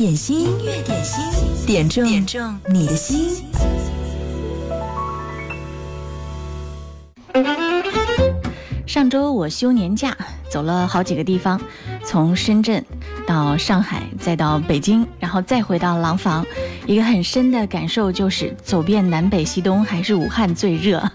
[0.00, 1.22] 点心，音乐点心，
[1.66, 3.44] 点中点中你的心。
[8.86, 10.16] 上周我休年假，
[10.48, 11.60] 走了好几个地方，
[12.02, 12.82] 从深圳
[13.26, 16.46] 到上海，再到北京，然后再回到廊坊。
[16.86, 21.06] 一个很深的感受就是，走遍南北西东，还是武汉最热。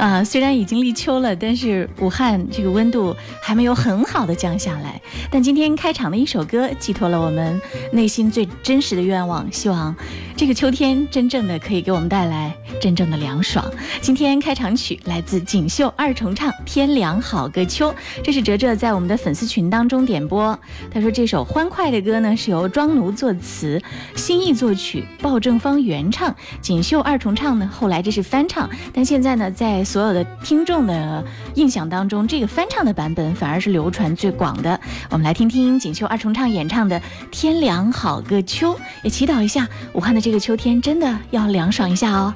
[0.00, 4.98] 啊，虽然已经立秋了，但是武汉这个温度还没有很好的降下来。
[5.30, 7.60] 但今天开场的一首歌，寄托了我们
[7.92, 9.94] 内心最真实的愿望，希望
[10.40, 13.62] 这个秋天真正的可以给我们带来真正的凉爽。
[14.00, 17.90] 今天开场曲来自锦绣二重唱《天凉好个秋》，
[18.24, 20.58] 这是哲哲在我们的粉丝群当中点播。
[20.90, 23.78] 他说这首欢快的歌呢，是由庄奴作词，
[24.16, 24.40] 新。
[24.40, 27.70] 意作曲，鲍正芳原唱，锦绣二重唱呢。
[27.70, 31.22] 后来这是翻唱，但现在呢，在所有的听众的
[31.56, 34.80] 印象当中，这个翻唱的版本反而是流传最广的。
[35.10, 36.98] 我们来听听锦绣二重唱演唱的
[37.30, 38.72] 《天凉好个秋》，
[39.02, 42.32] 也祈祷一下武汉的这这个秋天真的要凉爽一下哦。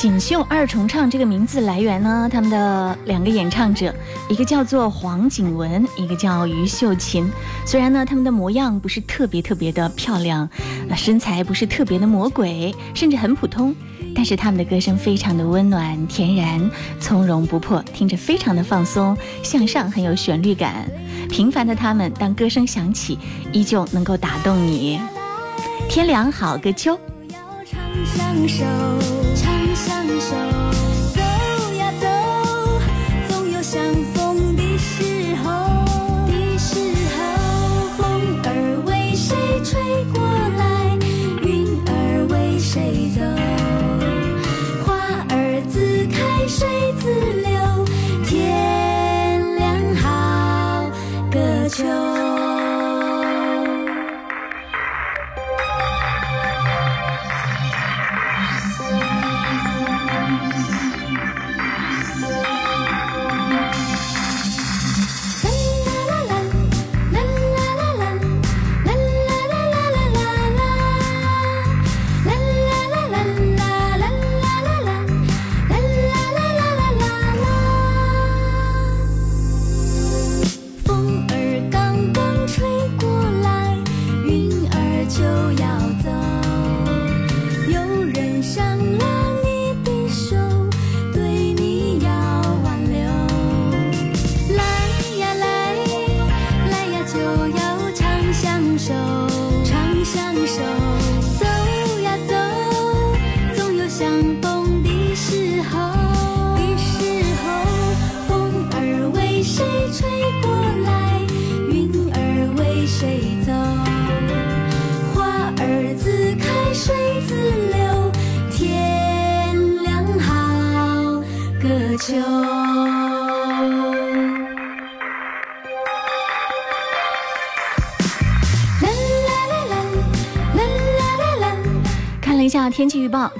[0.00, 3.94] 锦绣二重唱这个名字来源呢，他们的两个演唱者，
[4.30, 7.30] 一个叫做黄景文，一个叫于秀琴。
[7.66, 10.48] 虽然呢，他们的模样不是特别特别的漂亮，
[10.96, 13.74] 身材不是特别的魔鬼，甚至很普通，
[14.14, 20.90] 但是他们的歌声非常的温暖、恬然、从容不迫，听着非常的放松、向上，很有旋律感。
[21.28, 23.18] 平凡的他们，当歌声响起，
[23.52, 24.98] 依旧能够打动你。
[25.90, 26.98] 天凉好个秋。
[28.16, 28.46] 天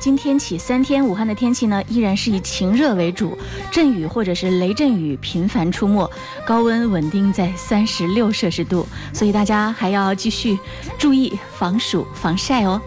[0.01, 3.37] 今天起三天，武汉的天气呢依然是以晴热为主，
[3.71, 6.11] 阵雨或者是雷阵雨频繁出没，
[6.47, 10.59] 高温稳定在三十六摄氏度，所以大家还要继续
[10.99, 12.81] 注意防暑防晒哦。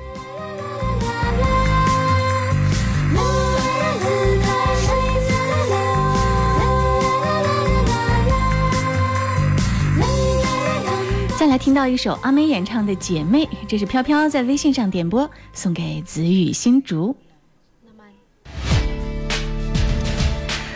[11.53, 17.16] 来听到一首阿妹演唱的《姐妹》，这是飘飘在微信上点播，送给子雨新竹。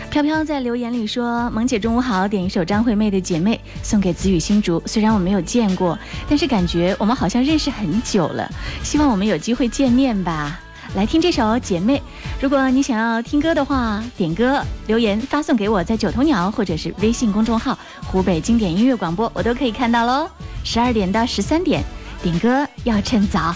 [0.08, 4.80] 飘飘在留言里说：“萌姐中午好，点一首张惠妹的《姐妹》，送给子雨新竹。
[4.86, 5.98] 虽然我没有见过，
[6.28, 8.48] 但是感觉我们好像认识很久了，
[8.84, 10.60] 希望我们有机会见面吧。”
[10.94, 11.98] 来听这首《姐妹》。
[12.40, 20.28] 如果你想要听歌的话，点歌留言发送给我，在九头鸟或者是微信公众号“湖北经典音乐广播”，我都可以看到喽。
[20.64, 21.84] 十二点到十三点，
[22.22, 23.54] 点歌要趁早。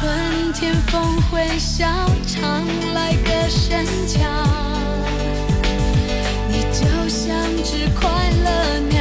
[0.00, 1.86] 春天风会笑，
[2.26, 2.64] 常
[2.94, 4.20] 来个深桥，
[6.50, 8.08] 你就像只快
[8.44, 8.97] 乐鸟，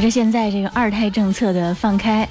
[0.00, 2.26] 随着现在这个二胎政策的放开，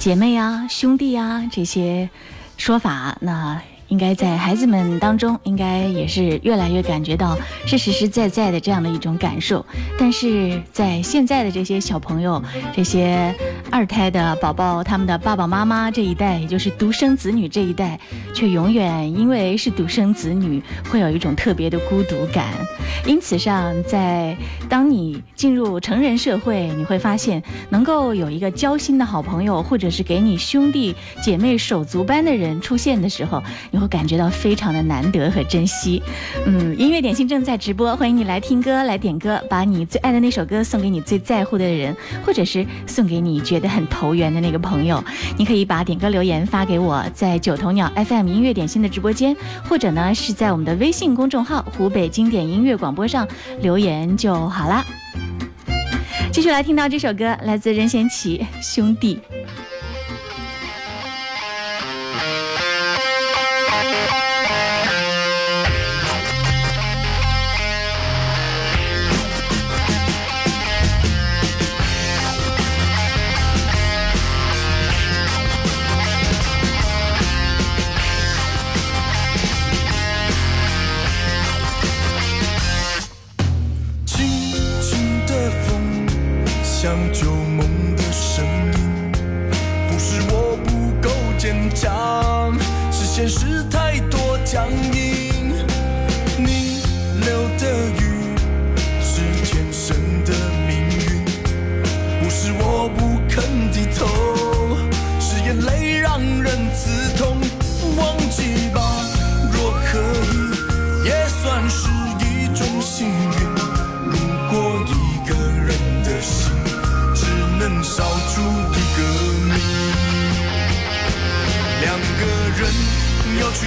[0.00, 2.10] 姐妹啊、兄弟啊这些
[2.56, 3.62] 说法，那。
[3.88, 7.36] 应该在孩子们当中，应该也是越来越感觉到
[7.66, 9.66] 是实实在在的这样的一种感受。
[9.98, 12.42] 但是在现在的这些小朋友、
[12.74, 13.34] 这些
[13.70, 18.00] 二胎的宝宝，他们的爸爸妈妈这一代，也就是独生子女这一代，
[18.34, 22.48] 却永远因为是独生子女，会有一种特别的孤独感。
[23.06, 24.34] 因此上，在
[24.68, 33.82] 当你进入成人社会，你会发现，能够有一个交心的好朋友，或者是给你兄弟姐妹手足般的人出现的时候，你。
[33.82, 36.00] 会感觉到非常的难得和珍惜，
[36.46, 41.92] 嗯，音乐点心正在直播，欢迎你来听歌来点歌，把你最爱的那首歌送给你最在乎的人，
[42.24, 45.04] 或者是送给你觉得很投缘的那个朋友。
[45.36, 49.36] 你可以把点歌留言发给我，在九头鸟 FM 音乐点心的直播间，
[49.68, 53.28] 或者呢是在我们的微信公众号湖北经典音乐广播上
[53.60, 54.82] 留言就好啦。
[56.32, 59.20] 继续来听到这首歌，来自任贤齐兄弟。
[86.82, 89.12] 像旧梦的声音。
[89.88, 92.52] 不是我不够坚强
[92.90, 93.62] 是现实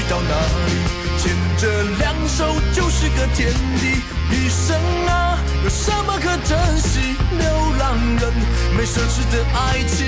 [0.09, 0.35] 到哪
[0.67, 0.71] 里，
[1.17, 4.01] 牵着两手就是个天地。
[4.31, 4.75] 一生
[5.07, 7.15] 啊，有什么可珍惜？
[7.37, 7.47] 流
[7.79, 8.33] 浪人
[8.75, 10.05] 没奢侈的爱情，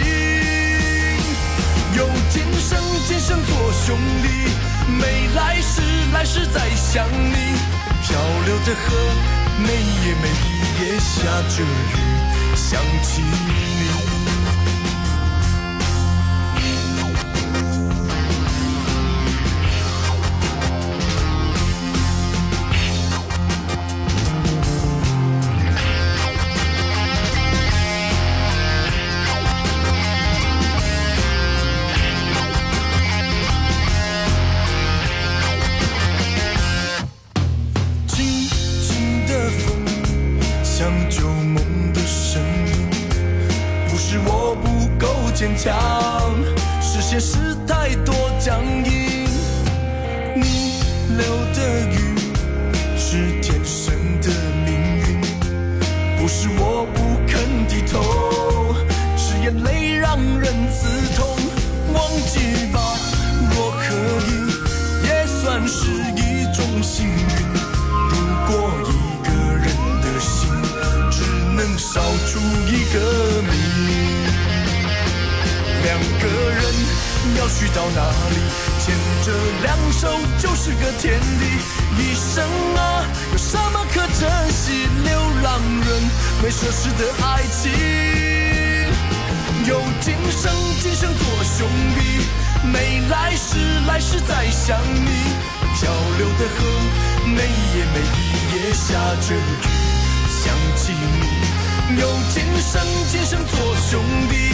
[1.96, 2.78] 有今生
[3.08, 4.28] 今生做兄弟，
[5.00, 5.82] 没来世
[6.14, 7.58] 来世再想你。
[8.04, 8.96] 漂流的河，
[9.60, 10.30] 每夜每
[10.86, 11.96] 夜下着雨，
[12.56, 13.67] 想起你。
[45.58, 45.72] 强
[46.80, 49.07] 是现实太多僵硬
[77.38, 78.36] 要去到哪里
[78.80, 81.46] 牵着两手就是个天地
[82.02, 82.44] 一生
[82.76, 84.88] 啊有什么可珍惜？
[85.04, 85.88] 流浪人
[86.42, 87.72] 没奢侈的爱情。
[89.66, 90.52] 有今生
[90.82, 92.00] 今生做兄弟
[92.72, 95.10] 没来世来世再想你
[95.76, 96.66] 漂流的河
[97.26, 99.38] 每一夜每一夜下着雨
[100.28, 101.67] 想起你。
[101.96, 104.52] 有今生今生做兄弟，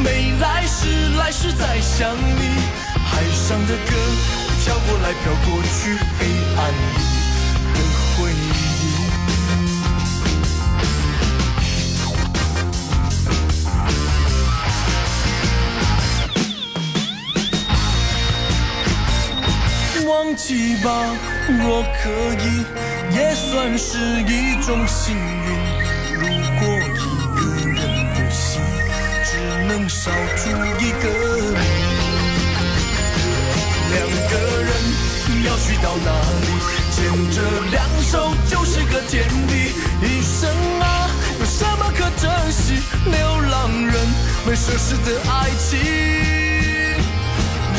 [0.00, 2.60] 没来世来世再想你，
[3.04, 3.92] 海上的歌，
[4.64, 6.26] 飘过来飘过去，黑
[6.56, 6.94] 暗里
[7.74, 7.78] 的
[8.16, 8.36] 回忆。
[20.06, 20.88] 忘记吧，
[21.48, 22.10] 若可
[22.44, 22.64] 以，
[23.12, 25.75] 也算是一种幸运。
[29.88, 31.04] 少出一个
[31.52, 31.60] 命。
[33.92, 33.94] 两
[34.30, 34.70] 个人
[35.44, 36.10] 要去到哪
[36.42, 36.46] 里，
[36.92, 36.96] 牵
[37.30, 37.36] 着
[37.70, 39.72] 两手就是个天地。
[40.02, 40.50] 一生
[40.80, 42.82] 啊，有什么可珍惜？
[43.06, 43.94] 流浪人
[44.44, 45.78] 没奢侈的爱情，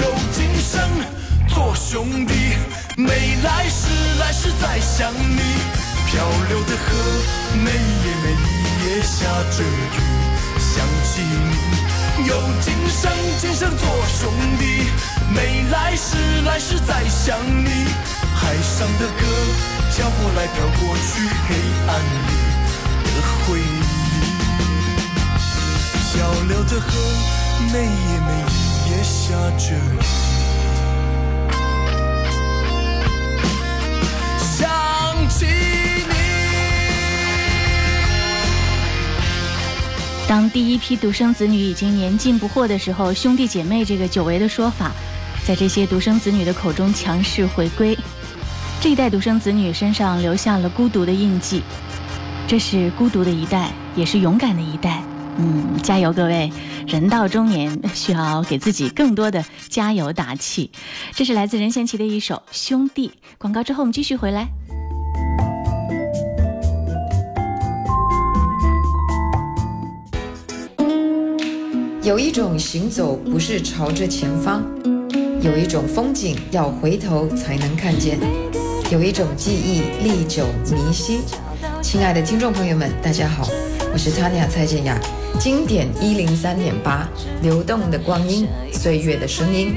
[0.01, 0.81] 有今生
[1.47, 2.33] 做兄弟。
[2.95, 3.87] 没来世，
[4.19, 5.41] 来世再想你。
[6.09, 6.87] 漂流的河，
[7.53, 8.25] 每夜每
[8.87, 9.65] 夜下着雨，
[10.57, 10.73] 想
[11.03, 11.51] 起你，
[12.25, 14.89] 有今生今生做兄弟，
[15.33, 17.69] 没来世来世再想你。
[18.35, 19.23] 海上的歌
[19.93, 21.55] 飘过来飘过去，黑
[21.87, 22.29] 暗里
[23.05, 23.61] 的回忆。
[26.01, 26.15] 小
[26.47, 26.87] 流的河，
[27.71, 28.31] 每夜每
[28.89, 29.77] 夜下着雨，
[40.27, 44.91] 当第一批独生子女已经年近不惑的时候，兄弟姐妹这个久违的说法，
[45.45, 47.97] 在这些独生子女的口中强势回归。
[48.81, 51.63] 这一代独生子女身上留下了孤独的印记，
[52.45, 55.01] 这是孤独的一代，也是勇敢的一代。
[55.37, 56.51] 嗯，加油，各位！
[56.85, 60.71] 人到中年，需要给自己更多的加油打气。
[61.13, 63.07] 这是来自任贤齐的一首《兄弟》。
[63.37, 64.49] 广告之后，我们继续回来。
[72.07, 74.63] 有一种行走不是朝着前方，
[75.41, 78.17] 有一种风景要回头才能看见，
[78.89, 81.19] 有一种记忆历久弥新。
[81.81, 83.45] 亲爱的听众朋友们，大家好，
[83.91, 84.97] 我是 Tanya 蔡健雅，
[85.37, 87.09] 经典一零三点八，
[87.41, 89.75] 流动的光阴，岁月的声音。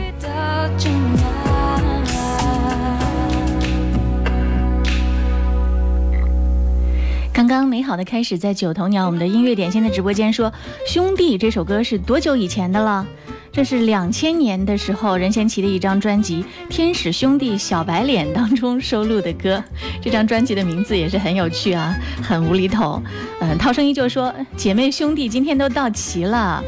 [7.40, 10.50] 刚刚美好的开始，在九头鸟我们的音乐点心的直播间说，
[10.86, 13.06] 《兄弟》这首歌是多久以前的了？
[13.50, 19.64] 这是两千年的时候任贤齐的一张专辑《天使兄弟小白脸》当中收录的歌。
[20.02, 23.02] 这张专辑的名字也是很有趣啊，很无厘头。
[23.40, 26.62] 嗯，涛声依旧说，姐妹兄弟今天都到齐了。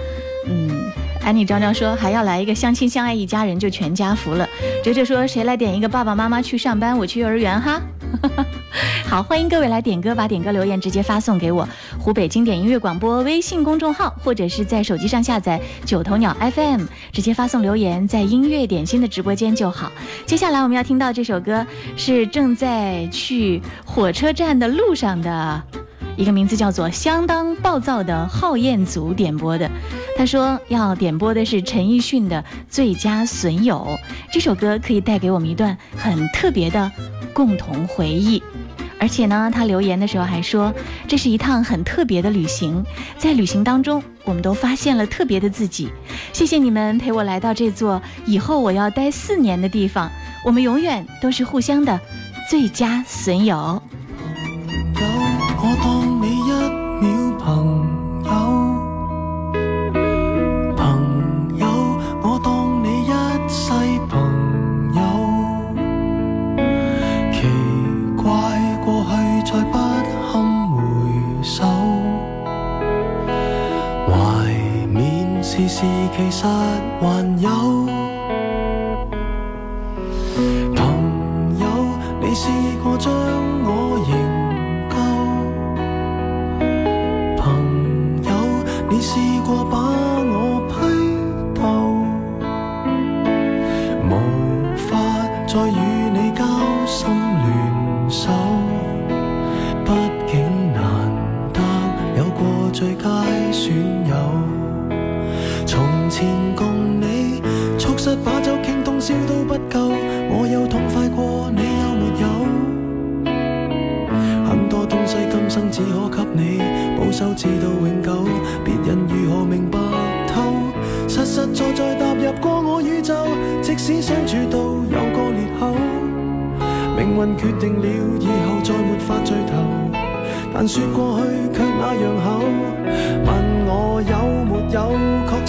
[0.49, 0.91] 嗯，
[1.23, 4.49] 安妮张张说还要来一个相亲相爱一家人就全家福了。
[4.83, 7.79] 哲哲说谁来点一个爸爸妈妈去上班，我去幼儿园哈。
[9.07, 19.93] 好，欢迎各位来点歌，把点歌留言直接发送给我，湖北经典音乐广播微信公众号，或者是在手机上下载九头鸟 FM，直接发送留言，在音乐点心的直播间就好。
[20.25, 21.67] 接下来我们要听到这首歌
[21.97, 25.63] 是正在去火车站的路上的
[26.17, 29.71] 一个名字叫做“相当暴躁”的浩彦祖点播的。
[30.17, 33.87] 他说要点播的是陈奕迅的《最佳损友》，
[34.31, 36.91] 这首歌可以带给我们一段很特别的
[37.33, 38.43] 共同回忆。
[38.99, 40.73] 而且呢，他留言的时候还说，
[41.09, 42.85] 这是一趟很特别的旅行，
[43.19, 45.91] 在旅行当中，我们都发现了特别的自己。
[46.33, 50.09] 谢谢你们陪我来到这座以后我要待四年的地方，
[50.45, 52.01] 我们永远都是互相的
[52.49, 53.83] 最佳损友。
[76.15, 77.07] 其实还
[77.41, 77.49] 有。
[80.75, 81.65] 朋友，
[82.21, 82.49] 你试
[82.83, 83.13] 过将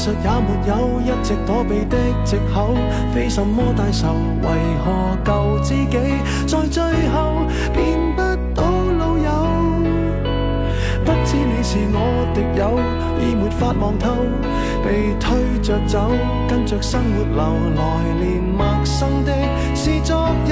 [0.03, 2.75] 实也没有，一直躲避的藉口，
[3.13, 4.49] 非什么大仇，为
[4.83, 5.97] 何旧知己
[6.45, 8.21] 在最后变不
[8.53, 8.65] 到
[8.99, 9.31] 老友？
[11.05, 12.77] 不知你是我敌友，
[13.21, 14.11] 已没法望透，
[14.83, 16.11] 被推着走，
[16.49, 17.41] 跟着生活流
[17.77, 19.31] 来年陌生的
[19.73, 20.51] 是昨日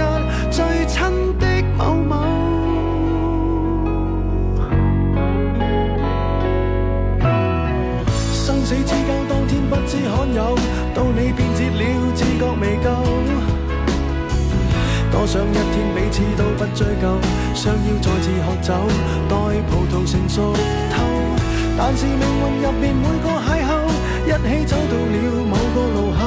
[0.49, 1.45] 最亲的
[1.77, 2.20] 某某。
[10.93, 11.81] 到你變節了，
[12.13, 12.87] 自覺未夠。
[15.11, 17.19] 多想一天彼此都不追究，
[17.53, 18.73] 相邀再次喝酒，
[19.27, 19.35] 待
[19.69, 20.95] 葡萄成熟透。
[21.77, 23.71] 但是命運入面每個邂逅，
[24.25, 25.15] 一起走到了
[25.49, 26.19] 某個路口。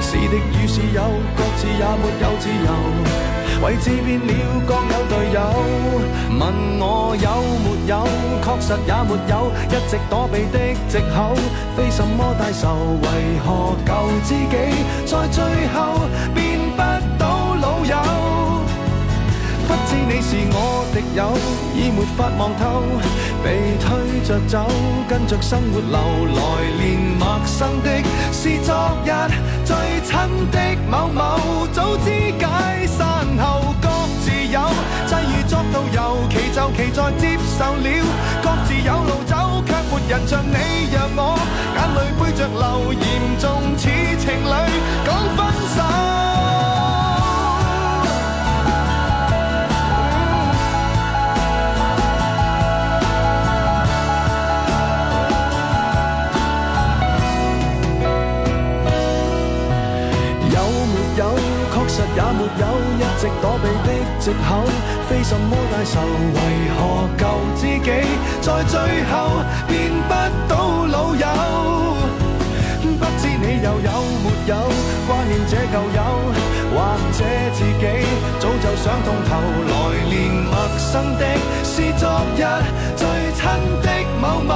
[0.00, 1.02] 是敵與是友，
[1.36, 3.39] 各自也沒有自由。
[3.62, 4.32] 位置变了，
[4.66, 5.40] 各有队友。
[6.40, 6.42] 问
[6.80, 7.28] 我有
[7.60, 7.92] 没有，
[8.42, 11.34] 确实也没有，一直躲避的藉口，
[11.76, 13.06] 非什么大仇，为
[13.44, 13.88] 何舊
[14.24, 14.56] 知己
[15.04, 15.44] 在最
[15.74, 16.00] 後
[20.12, 21.30] 你是我敵友，
[21.72, 22.82] 已沒法望透，
[23.44, 24.66] 被推着走，
[25.08, 25.98] 跟着生活流
[26.34, 26.42] 來，
[26.82, 28.74] 連陌生的是昨
[29.06, 29.10] 日
[29.64, 29.76] 最
[30.10, 30.58] 親的
[30.90, 33.88] 某某，早知解散後各
[34.24, 34.58] 自有，
[35.06, 37.88] 际遇作導遊，其就其在接受了，
[38.42, 41.38] 各自有路走，卻沒人像你让我
[41.76, 43.06] 眼泪背着流，严
[43.38, 43.86] 重似
[44.18, 44.58] 情侶
[45.06, 45.38] 講分
[45.76, 46.39] 手。
[62.58, 62.64] 有
[62.98, 64.64] 一直躲避的藉口，
[65.08, 66.00] 非什麼大仇，
[66.34, 66.38] 為
[66.76, 66.78] 何
[67.18, 67.22] 舊
[67.54, 67.88] 知己
[68.40, 69.14] 在最後
[69.68, 70.12] 變不
[70.48, 71.26] 到老友？
[72.98, 73.90] 不知你又有
[74.22, 74.54] 沒有
[75.08, 75.98] 掛念這舊友，
[76.74, 76.76] 或
[77.16, 77.84] 者自己
[78.38, 79.30] 早就想通透
[79.70, 79.72] 來，
[80.08, 81.24] 年陌生的
[81.64, 82.02] 是昨
[82.36, 82.38] 日
[82.96, 83.40] 最親
[83.82, 83.88] 的
[84.20, 84.50] 某某，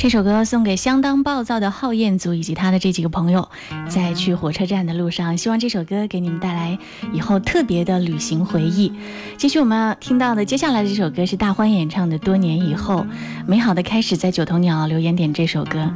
[0.00, 3.50] 这首歌送给相当暴躁的浩彦祖以及他的这几个朋友，
[3.86, 6.78] 在去火车站的路上，希望这首歌给你们带来
[7.12, 8.90] 以后特别的旅行回忆。
[9.36, 13.02] 继续我们要聽到的接下来的這首歌是大欢演唱的《多年以后》，
[13.46, 15.92] 美好的开始在九头鸟留言点这首歌。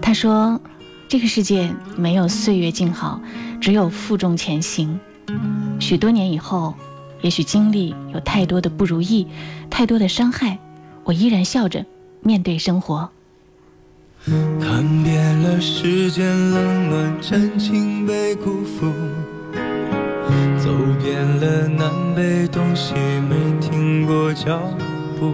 [0.00, 0.60] 他说
[1.10, 3.20] ：“这个世界没有岁月静好，
[3.60, 5.00] 只有负重前行。
[5.80, 6.74] 许多年以后，
[7.22, 9.26] 也许经历有太多的不如意，
[9.68, 10.60] 太多的伤害，
[11.02, 11.84] 我依然笑着
[12.22, 13.10] 面对生活。”
[14.60, 18.90] 看遍了世间冷暖，真情被辜负；
[20.58, 20.68] 走
[21.00, 22.94] 遍了南北东西，
[23.28, 24.60] 没停过脚
[25.20, 25.32] 步。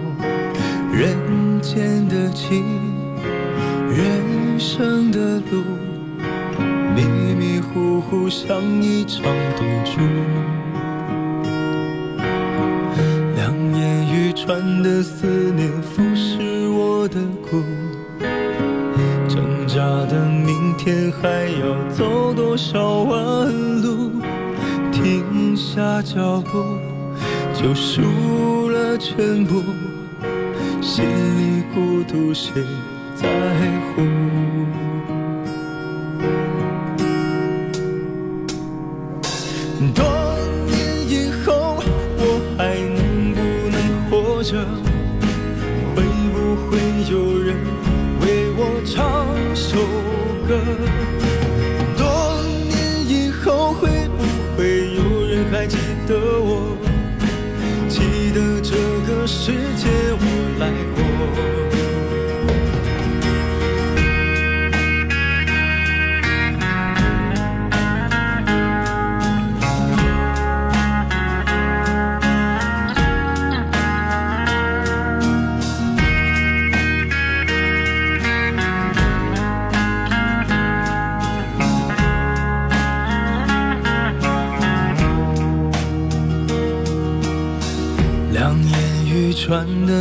[0.93, 1.17] 人
[1.59, 2.63] 间的情，
[3.89, 5.63] 人生的路，
[6.95, 7.01] 迷
[7.33, 9.23] 迷糊糊像一场
[9.57, 10.01] 赌注。
[13.35, 15.25] 两眼欲穿的思
[15.55, 17.63] 念，腐蚀我的骨。
[20.83, 24.11] 天还要走多少弯路？
[24.91, 26.61] 停下脚步
[27.53, 28.01] 就输
[28.67, 29.63] 了全部，
[30.81, 32.61] 心里孤独谁
[33.15, 33.29] 在
[33.95, 34.01] 乎？
[39.95, 40.03] 多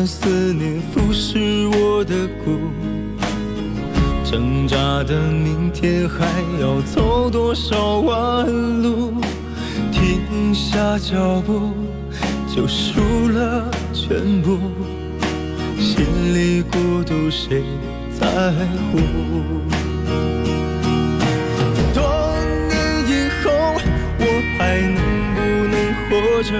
[0.06, 2.58] 思念腐蚀我的骨，
[4.24, 6.26] 挣扎的明天还
[6.60, 8.46] 要走多少弯
[8.82, 9.14] 路？
[9.90, 11.70] 停下脚步
[12.54, 14.58] 就输了全部，
[15.78, 17.62] 心里孤独谁
[18.18, 18.26] 在
[18.90, 18.98] 乎？
[21.94, 22.02] 多
[22.68, 22.72] 年
[23.08, 23.50] 以后
[24.18, 24.24] 我
[24.58, 25.00] 还能
[25.34, 25.74] 不能
[26.08, 26.50] 活着？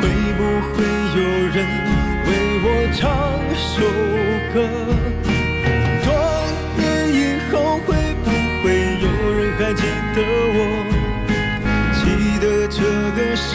[0.00, 0.02] 会
[0.36, 0.40] 不
[0.72, 0.76] 会
[1.16, 1.56] 有人
[2.60, 3.00] 我唱
[3.54, 3.76] 首
[4.52, 4.56] 歌？
[6.04, 6.06] 多
[6.76, 6.80] 年
[7.14, 7.16] 以
[7.50, 7.52] 后
[7.86, 7.88] 会
[8.24, 8.26] 不
[8.62, 8.66] 会
[9.00, 9.82] 有人还记
[10.14, 10.18] 得
[10.54, 10.58] 我？
[11.94, 12.00] 记
[12.40, 12.76] 得这
[13.16, 13.46] 个世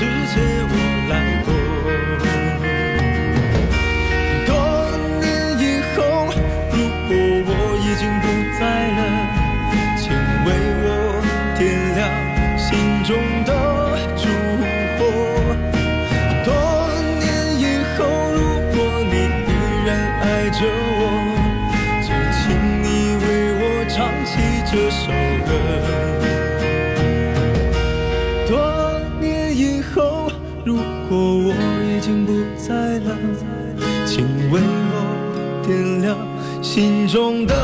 [37.13, 37.62] 中的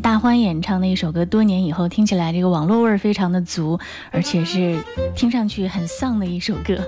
[0.00, 3.78] 大欢演唱的一首歌，多年以后听起来这个网络味儿非常的足，
[4.10, 4.76] 而且是
[5.14, 6.78] 听上去很丧的一首歌。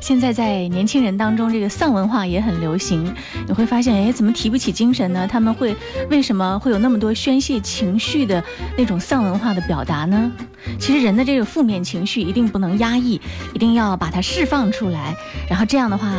[0.00, 3.12] 现在在年轻人当中，这个丧文化也很流行。
[3.46, 5.26] 你会发现，哎，怎么提不起精神呢？
[5.26, 5.74] 他们会
[6.10, 8.42] 为什么会有那么多宣泄情绪的
[8.76, 10.30] 那种丧文化的表达呢？
[10.78, 13.20] 其实人的这个负面情绪一定不能压抑，
[13.54, 15.14] 一定要把它释放出来，
[15.48, 16.12] 然后这样的话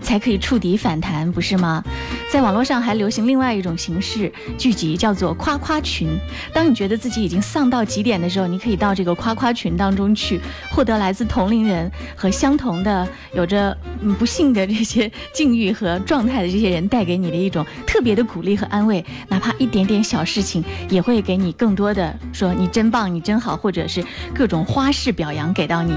[0.00, 1.82] 才可以触底反弹，不是吗？
[2.30, 6.18] 在网络上还流行另外一种形式聚集，叫做夸夸群。
[6.52, 10.40] 当你觉得自己已经丧到极点的时候，你可以到这个夸夸群当中去，
[10.70, 13.76] 获得来自同龄人和相同的、有着
[14.18, 19.04] 不幸的这些境遇和状态的这些人带给你的一种特别的鼓励和安慰。
[19.28, 25.92] 哪怕一点点小事情，也会给你更多的说你真棒，你真好，或者是各种花式表扬给到你。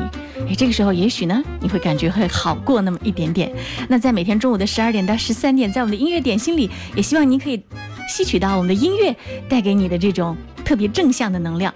[0.48, 3.52] 诶，这个时候也许呢，你会感觉会好过那么一点点。
[3.88, 7.62] 那在每天中午的十二点到十三点，在我们的音乐点心里，也希望您可以
[8.14, 9.16] 吸取到我们的音乐
[9.50, 11.74] 带给你的这种特别正向的能量。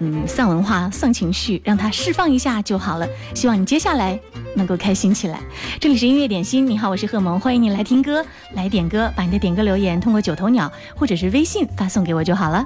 [0.00, 3.08] 嗯，丧文化、丧情绪，让它释放一下就好了。
[3.34, 4.20] 希望你接下来
[4.54, 5.40] 能够开心起来。
[5.80, 8.22] 这里是音乐点心，你好，我是贺萌，欢迎你来听歌，
[8.52, 12.62] 来点歌，把你的点歌留言通过九头鸟或者是微信发送给我就好了。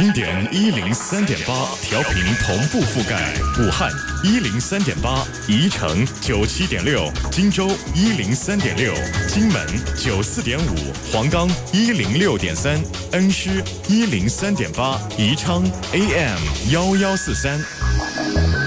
[0.00, 3.92] 经典一零三点八调频同步覆盖武汉
[4.24, 8.94] 一零三点八，宜城九七点六，荆州一零三点六，
[9.28, 10.74] 荆门九四点五，
[11.12, 12.80] 黄冈一零六点三，
[13.12, 16.38] 恩施一零三点八，宜昌 AM
[16.72, 17.60] 幺幺四三。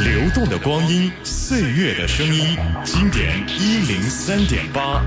[0.03, 5.01] 流动的光阴，岁月的声音，经典一零三点八。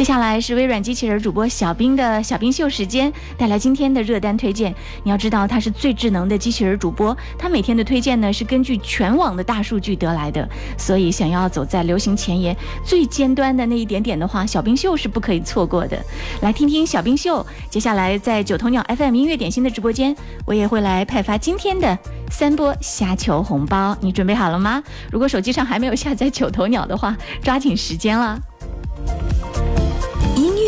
[0.00, 4.74] 接下来是微软机器人主播小冰的小冰秀时间，带来今天的热单推荐。
[5.04, 10.48] 你要知道，他是最智能的机器人主播，他每天的推荐呢是根据全网的大数据得来的。
[10.78, 16.02] 所以，想要走在流行前沿最尖端的那一点点的话，小冰秀是不可以错过的。
[16.40, 17.46] 来听听小冰秀。
[17.68, 21.98] 接下来在九头鸟 FM 音乐点心的直播间，我也会来派发今天的
[22.30, 23.94] 三波虾球红包。
[24.00, 24.82] 你准备好了吗？
[25.12, 28.40] 如果手机上还没有下载九头鸟的话，抓紧时间了。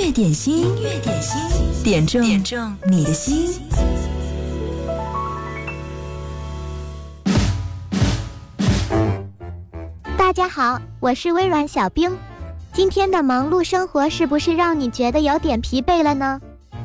[0.02, 1.38] 音乐点心，音乐点心，
[1.84, 3.48] 点中点中你的心。
[10.18, 12.18] 大家好，我是微软小冰。
[12.72, 16.40] 今天的忙碌生活是不是让你觉得有点疲惫了呢？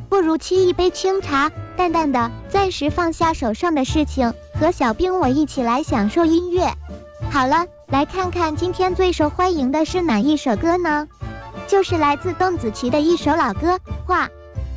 [0.09, 6.71] 不如沏一杯清茶，淡淡的，暂时放下手上的事情，和小冰我一起来享受音乐。
[7.31, 11.07] 好了，来看看今天最受欢迎的是哪一首歌呢？
[11.67, 13.75] 就是来自邓紫棋的一首老歌
[14.05, 14.27] 《画》。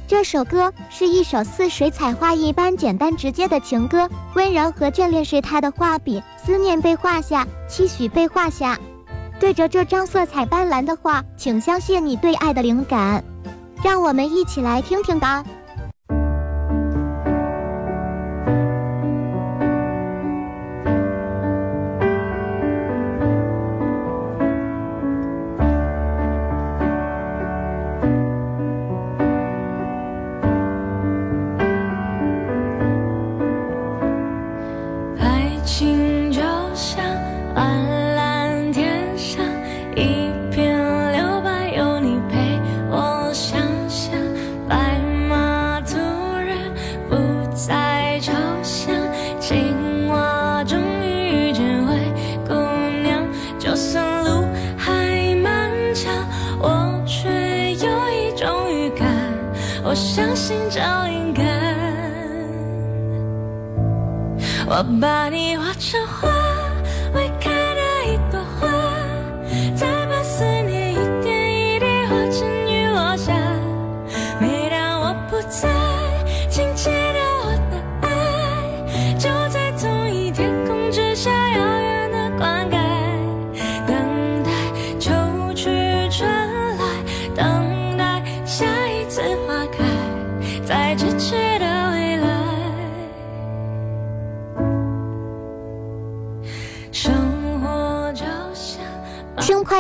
[0.09, 8.79] 这首歌是一首似水彩画一般简单直接的情歌，温柔和眷恋是她的画笔，思念被画下，期许被画下。
[9.39, 13.25] 对着这张色彩斑斓的画，请相信你对爱的灵感。
[13.85, 15.45] 让我们一起来听听吧。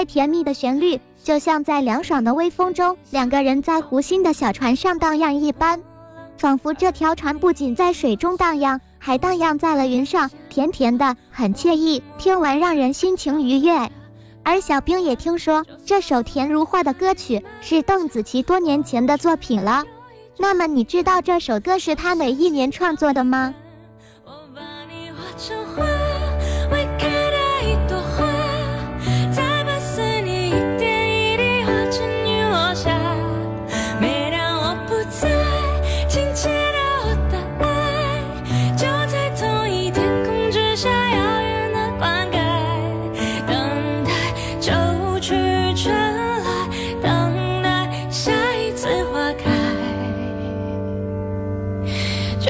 [0.04, 5.80] 甜蜜的旋律，就像在凉爽的微风中，两个人在湖心的小船上荡漾一般，
[6.36, 13.90] 仿佛这条船不仅在水中荡漾，还荡漾在了云上，甜甜的，很惬意，听完让人心情愉悦。
[14.42, 19.84] 而小兵也听说这首甜如画的歌曲是邓紫棋多年前的作品了。
[20.38, 23.54] 那么你知道这首歌是她哪一年创作的吗？
[24.24, 25.84] 我把你画成画，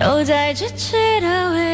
[0.01, 1.70] 就在咫尺的未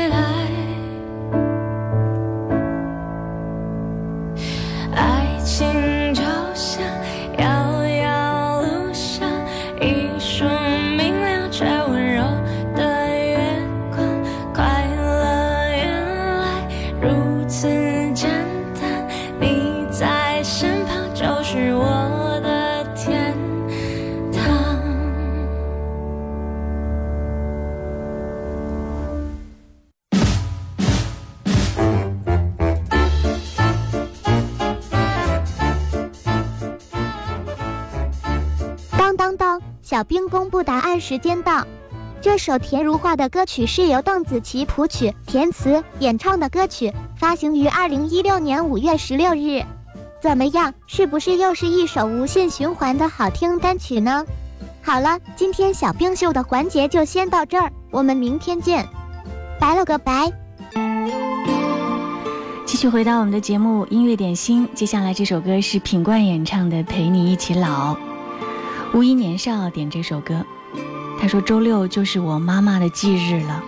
[41.07, 41.65] 时间到。
[42.21, 49.63] 这首甜如画的歌曲是由邓紫棋谱曲、填词、演唱的歌曲，发行于二零一六年五月十六日。
[50.21, 54.25] 怎么样，是不是又是一首无限循环的好听单曲呢？
[54.83, 58.89] 好了，今天小冰秀的环节就先到这儿，我们明天见，
[59.61, 60.33] 拜了个拜。
[62.65, 67.95] 继续回到我们的节目音乐点心，接下来这首歌是品冠演唱的《陪你一起老》。
[68.93, 70.45] 无一年少点这首歌，
[71.21, 73.63] 他说周六就是我妈妈的忌日了，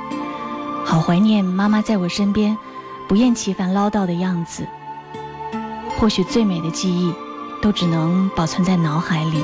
[0.84, 2.56] 好怀念妈妈在我身边
[3.08, 4.66] 不厌其烦唠叨的样子。
[5.98, 7.12] 或许最美的记忆，
[7.60, 9.42] 都只能保存在脑海里。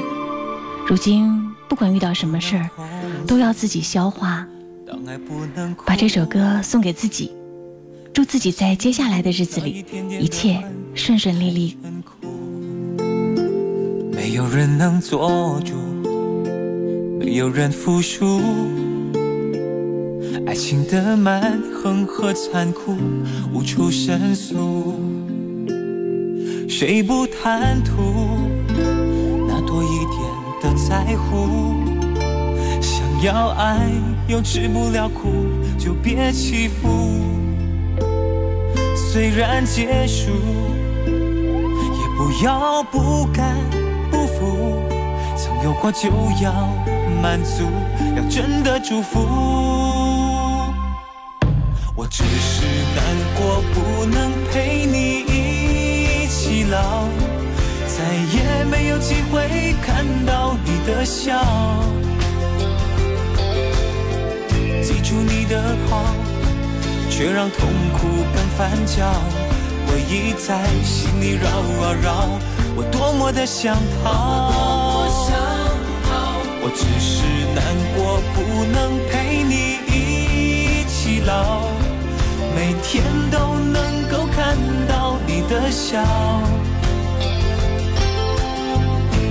[0.86, 2.70] 如今不管遇到什么事儿，
[3.26, 4.46] 都要自己消化。
[5.84, 7.32] 把这首歌送给自己，
[8.12, 9.84] 祝自己在接下来的日子里
[10.20, 10.62] 一切
[10.94, 11.76] 顺顺利利。
[14.12, 15.74] 没有人能做主，
[17.18, 18.40] 没有人服输。
[20.46, 22.96] 爱情的蛮横和残酷
[23.53, 24.94] 无处申诉，
[26.68, 27.92] 谁不贪图
[29.48, 30.18] 那多一点
[30.61, 31.74] 的在乎？
[32.81, 33.90] 想要爱
[34.29, 35.46] 又吃不了苦，
[35.79, 36.88] 就别欺负。
[38.94, 40.31] 虽然结束，
[41.07, 43.57] 也不要不甘
[44.11, 44.83] 不服。
[45.37, 46.09] 曾有过就
[46.42, 46.68] 要
[47.24, 47.64] 满足，
[48.14, 49.18] 要真的祝福。
[51.96, 53.02] 我只是难
[53.34, 57.08] 过，不能陪你一起老，
[57.88, 61.42] 再也没有机会看到你的笑。
[64.82, 66.04] 记住你的好，
[67.08, 69.10] 却让痛苦更翻搅，
[69.87, 72.28] 回忆在心里绕啊绕，
[72.76, 74.73] 我多么的想逃。
[77.06, 77.20] 是
[77.54, 77.62] 难
[77.94, 79.52] 过，不能陪你
[79.92, 81.68] 一起老，
[82.56, 83.76] 每天都能
[84.10, 84.56] 够看
[84.88, 86.02] 到你的笑，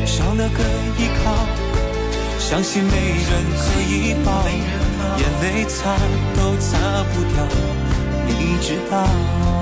[0.05, 0.63] 少了个
[0.99, 1.33] 依靠，
[2.38, 2.95] 相信没
[3.27, 4.29] 人可以抱，
[5.17, 5.97] 眼泪擦
[6.36, 7.43] 都擦不掉，
[8.27, 9.53] 你知道。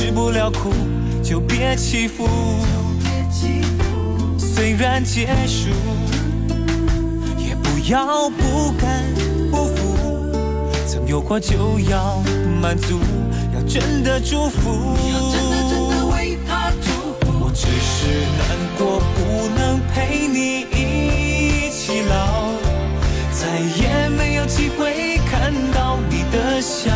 [0.00, 0.72] 吃不了苦，
[1.22, 2.26] 就别欺负。
[4.38, 5.68] 虽然结束，
[7.36, 9.04] 也不要不甘
[9.50, 10.32] 不服，
[10.86, 12.22] 曾有过就要
[12.62, 12.98] 满足，
[13.54, 14.96] 要真的祝福。
[17.42, 22.54] 我只是难过，不能陪你一起老，
[23.30, 26.90] 再也没有机会看到你的笑。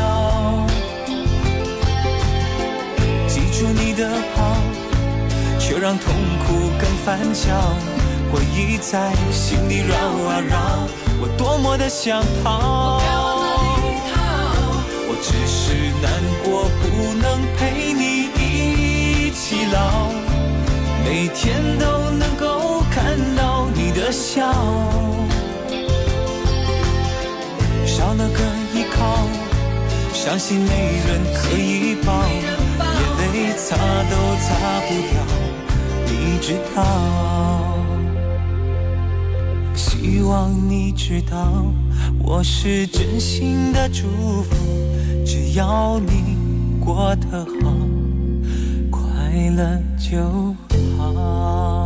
[3.94, 4.56] 的好，
[5.58, 6.14] 却让痛
[6.46, 7.52] 苦更翻搅。
[8.32, 10.56] 回忆在心里绕啊绕，
[11.20, 13.00] 我多么的想逃。
[15.06, 16.10] 我只是难
[16.42, 17.24] 过，不能
[17.56, 18.02] 陪你
[18.36, 20.10] 一起老，
[21.04, 24.52] 每天都能够看到你的笑，
[27.86, 28.40] 少了个
[28.74, 29.28] 依靠，
[30.12, 32.12] 伤心没人可以抱，
[33.32, 33.76] 泪擦
[34.10, 35.14] 都擦不掉，
[36.06, 36.78] 你知道。
[39.74, 41.64] 希望你知道，
[42.22, 44.06] 我是真心的祝
[44.42, 44.54] 福，
[45.24, 46.36] 只要你
[46.84, 47.72] 过得好，
[48.90, 49.08] 快
[49.56, 50.54] 乐就
[50.98, 51.83] 好。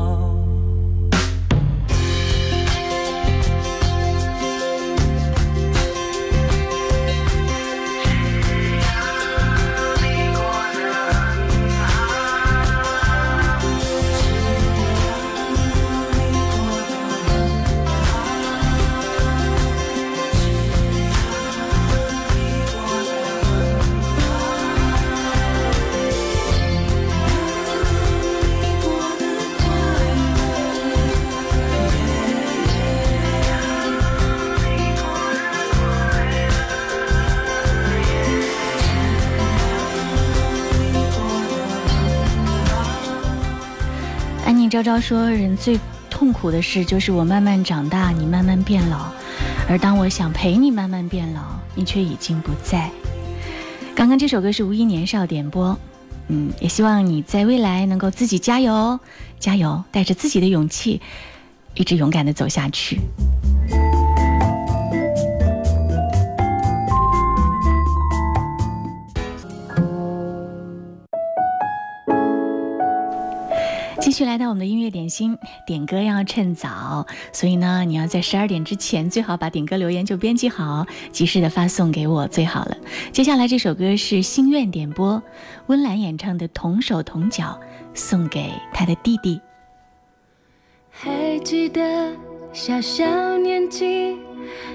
[44.78, 45.76] 昭昭说：“人最
[46.08, 49.10] 痛苦的事就是我慢慢长大，你慢慢变老，
[49.68, 51.40] 而当我想陪你慢慢变老，
[51.74, 52.88] 你却已经不在。”
[53.96, 55.76] 刚刚这首歌是无一年少点播，
[56.28, 59.00] 嗯，也希望你在未来能够自己加油，
[59.40, 61.00] 加油，带着自己的勇气，
[61.74, 63.00] 一直勇敢的走下去。
[74.18, 82.76] 续来到我们的音乐点心，点歌要趁早，所以呢，你要在十二点之前最好把点歌留言就编辑好，及时的发送给我最好了。
[83.12, 85.22] 接下来这首歌是心愿点播，
[85.68, 87.56] 温岚演唱的《同手同脚》，
[87.94, 89.40] 送给他的弟弟。
[90.90, 92.12] 还记得
[92.52, 93.04] 小小
[93.38, 94.16] 年纪，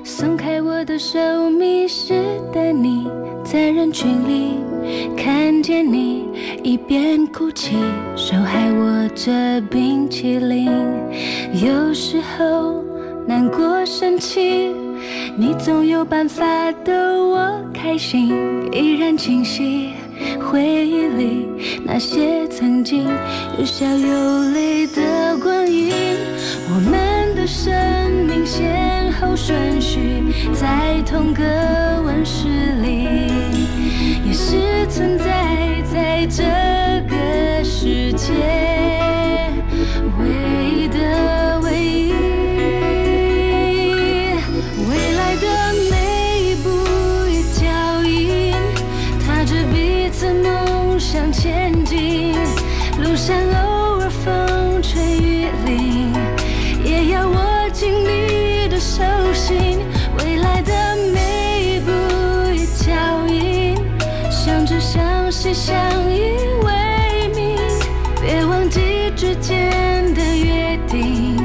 [0.05, 1.19] 松开我的手，
[1.49, 3.09] 迷失的你，
[3.43, 4.59] 在人群里
[5.17, 6.29] 看见你，
[6.63, 7.75] 一边哭泣，
[8.15, 10.71] 手还握着冰淇淋。
[11.61, 12.81] 有时候
[13.27, 14.73] 难过生气，
[15.35, 16.45] 你总有办法
[16.85, 18.31] 逗我开心，
[18.71, 19.89] 依然清晰。
[20.49, 21.47] 回忆里
[21.83, 23.05] 那些曾经
[23.59, 25.91] 有笑有泪的光阴，
[26.69, 27.73] 我们的生
[28.25, 29.99] 命先后顺序
[30.53, 31.43] 在同个
[32.05, 32.47] 温室
[32.81, 33.32] 里，
[34.33, 35.25] 是存在
[35.93, 36.43] 在这
[37.07, 38.33] 个世界
[40.19, 40.25] 唯
[40.75, 42.13] 一的唯一。
[44.89, 45.45] 未来的
[45.91, 45.93] 每
[46.41, 46.67] 一步
[47.29, 47.61] 一脚
[48.03, 48.55] 印，
[49.23, 52.33] 踏着彼此梦想前进，
[53.03, 53.37] 路上
[65.53, 65.75] 相
[66.11, 66.33] 依
[66.63, 66.73] 为
[67.35, 67.55] 命，
[68.19, 71.37] 别忘记之间的约定，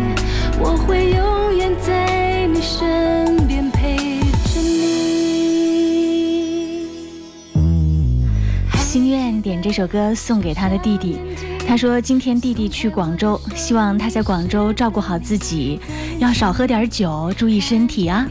[0.58, 6.86] 我会永远在你身边陪着你。
[8.78, 11.18] 心愿点这首歌送给他的弟弟，
[11.66, 15.78] 他说今天弟弟去广州，希望他在广州照顾好自己，
[16.18, 18.26] 要少喝点酒，注意身体啊。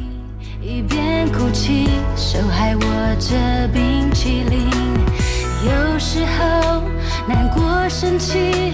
[0.60, 2.82] 一边哭泣，手还握
[3.20, 4.66] 着冰淇淋。
[5.70, 6.84] 有时候
[7.28, 8.74] 难过生气，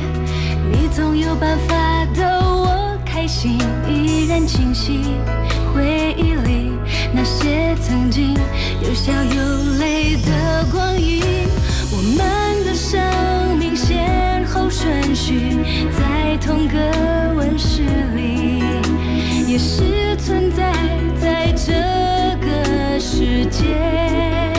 [0.71, 5.05] 你总有办法逗我开心，依然清晰。
[5.73, 6.71] 回忆里
[7.13, 8.35] 那些曾经
[8.81, 11.23] 有笑有泪的光阴，
[11.91, 15.57] 我们的生命先后顺序
[15.97, 16.77] 在同个
[17.35, 17.81] 温室
[18.15, 18.61] 里。
[19.47, 20.73] 也是存在
[21.21, 21.73] 在这
[22.41, 24.52] 个世界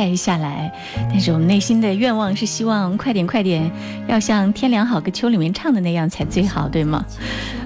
[0.00, 0.72] 快下来，
[1.10, 3.70] 但是我们内心的愿望是希望快点、快点，
[4.08, 7.04] 要像《天凉》、《好个秋》里面唱的那样才最好，对吗？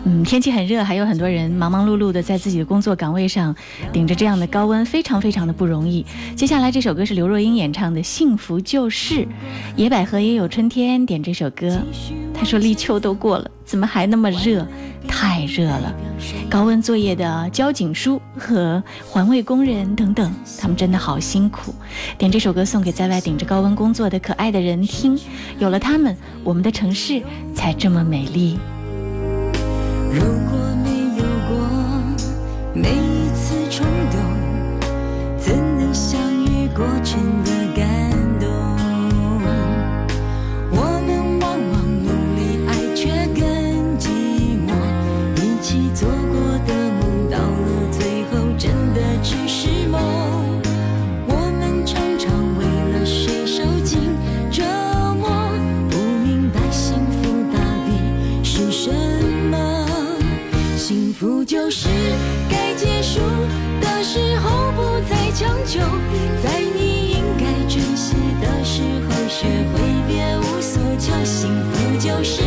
[0.05, 3.55] 嗯，天气很热，还有很多人忙忙碌碌的在自己的工作岗位上，
[3.93, 6.05] 顶着这样的高温，非常非常的不容易。
[6.35, 9.25] 接下来这首歌是刘若英演唱的《幸福就是
[9.77, 11.07] 野百合》，也有春天。
[11.07, 11.81] 点这首歌，
[12.35, 14.67] 她说立秋都过了，怎么还那么热？
[15.09, 15.95] 太热了。
[16.51, 21.75] 高温作业的交警叔和环卫工人等等他们真的好辛苦。
[22.19, 25.19] 点这首歌送给在外顶着高温工作的可爱的人听。
[25.59, 27.23] 有了他们我们的城市
[27.55, 28.59] 才这么美丽。
[30.13, 31.57] 如果没有过
[32.75, 33.14] 没
[61.65, 61.89] 就是
[62.51, 63.21] 该结束
[63.81, 65.81] 的时候不再强求，
[66.43, 72.43] 在你应该珍惜的时候学会别无所求，幸福就是。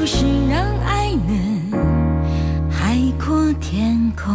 [0.00, 4.34] 就是让爱能海阔天空。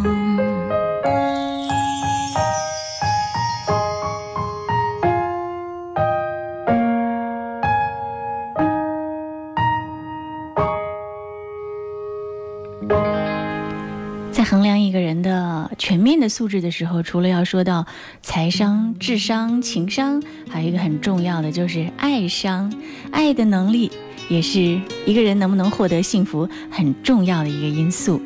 [14.32, 17.88] 在衡量一个人的全面的素质的时候除了要说到
[18.22, 22.72] 财商智商情商还有一个很重要的就是爱商
[23.12, 23.90] 爱的能力
[24.30, 28.22] 也是一个人能不能获得幸福很重要的一个因素。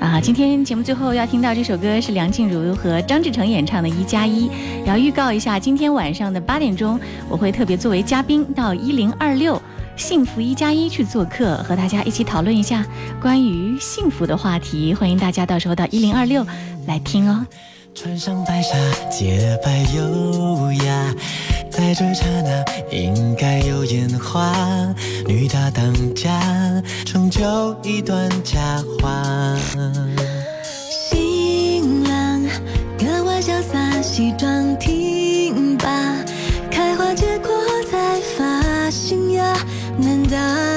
[0.00, 4.48] 啊，今天节目最后要听到这首歌是梁静茹和张志成演唱的《一加一》，
[4.84, 6.98] 要预告一下，今天晚上的八点钟，
[7.28, 9.60] 我会特别作为嘉宾到一零二六。
[9.96, 12.84] 幸福一加一去做客，和大家一起讨论一下
[13.22, 14.92] 关于幸福的话题。
[14.92, 16.44] 欢迎大家到时候到一零二六
[16.88, 17.46] 来听哦。
[17.94, 18.76] 穿上白纱，
[19.08, 21.14] 洁白优雅，
[21.76, 24.54] 在这刹那应该有烟花，
[25.26, 26.40] 女大当家，
[27.04, 27.42] 成就
[27.82, 28.60] 一段佳
[29.00, 29.58] 话。
[30.88, 32.42] 新郎，
[32.96, 35.88] 格外潇洒，西装挺拔，
[36.70, 37.52] 开花结果
[37.90, 39.56] 才发新芽，
[39.98, 40.73] 难道？